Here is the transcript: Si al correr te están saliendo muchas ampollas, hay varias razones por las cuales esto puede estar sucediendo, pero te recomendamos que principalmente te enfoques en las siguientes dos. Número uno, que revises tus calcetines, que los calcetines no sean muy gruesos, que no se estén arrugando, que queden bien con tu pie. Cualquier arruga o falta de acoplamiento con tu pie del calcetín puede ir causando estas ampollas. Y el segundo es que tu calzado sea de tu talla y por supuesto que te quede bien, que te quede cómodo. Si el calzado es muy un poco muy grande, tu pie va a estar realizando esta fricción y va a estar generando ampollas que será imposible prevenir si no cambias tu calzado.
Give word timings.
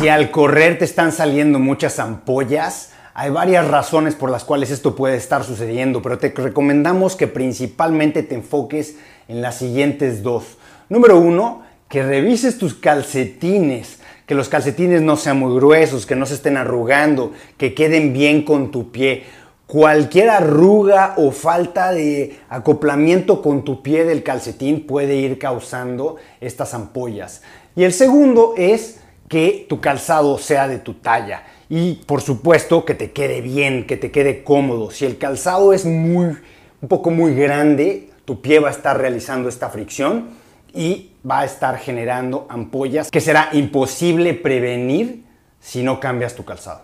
Si 0.00 0.08
al 0.08 0.30
correr 0.30 0.78
te 0.78 0.86
están 0.86 1.12
saliendo 1.12 1.58
muchas 1.58 1.98
ampollas, 1.98 2.92
hay 3.12 3.28
varias 3.28 3.68
razones 3.68 4.14
por 4.14 4.30
las 4.30 4.44
cuales 4.44 4.70
esto 4.70 4.96
puede 4.96 5.18
estar 5.18 5.44
sucediendo, 5.44 6.00
pero 6.00 6.16
te 6.16 6.30
recomendamos 6.30 7.16
que 7.16 7.26
principalmente 7.26 8.22
te 8.22 8.34
enfoques 8.34 8.96
en 9.28 9.42
las 9.42 9.58
siguientes 9.58 10.22
dos. 10.22 10.56
Número 10.88 11.18
uno, 11.18 11.64
que 11.90 12.02
revises 12.02 12.56
tus 12.56 12.72
calcetines, 12.72 13.98
que 14.24 14.34
los 14.34 14.48
calcetines 14.48 15.02
no 15.02 15.18
sean 15.18 15.38
muy 15.38 15.54
gruesos, 15.54 16.06
que 16.06 16.16
no 16.16 16.24
se 16.24 16.32
estén 16.32 16.56
arrugando, 16.56 17.32
que 17.58 17.74
queden 17.74 18.14
bien 18.14 18.42
con 18.42 18.70
tu 18.70 18.90
pie. 18.90 19.24
Cualquier 19.66 20.30
arruga 20.30 21.12
o 21.18 21.30
falta 21.30 21.92
de 21.92 22.38
acoplamiento 22.48 23.42
con 23.42 23.64
tu 23.64 23.82
pie 23.82 24.06
del 24.06 24.22
calcetín 24.22 24.86
puede 24.86 25.16
ir 25.16 25.38
causando 25.38 26.16
estas 26.40 26.72
ampollas. 26.72 27.42
Y 27.76 27.84
el 27.84 27.92
segundo 27.92 28.54
es 28.56 28.99
que 29.30 29.64
tu 29.68 29.80
calzado 29.80 30.36
sea 30.38 30.66
de 30.66 30.78
tu 30.78 30.94
talla 30.94 31.44
y 31.68 32.02
por 32.04 32.20
supuesto 32.20 32.84
que 32.84 32.96
te 32.96 33.12
quede 33.12 33.40
bien, 33.40 33.86
que 33.86 33.96
te 33.96 34.10
quede 34.10 34.42
cómodo. 34.42 34.90
Si 34.90 35.06
el 35.06 35.18
calzado 35.18 35.72
es 35.72 35.86
muy 35.86 36.36
un 36.82 36.88
poco 36.88 37.12
muy 37.12 37.36
grande, 37.36 38.10
tu 38.24 38.40
pie 38.40 38.58
va 38.58 38.68
a 38.68 38.72
estar 38.72 38.98
realizando 38.98 39.48
esta 39.48 39.70
fricción 39.70 40.30
y 40.74 41.12
va 41.28 41.40
a 41.40 41.44
estar 41.44 41.78
generando 41.78 42.48
ampollas 42.50 43.08
que 43.08 43.20
será 43.20 43.50
imposible 43.52 44.34
prevenir 44.34 45.24
si 45.60 45.84
no 45.84 46.00
cambias 46.00 46.34
tu 46.34 46.44
calzado. 46.44 46.82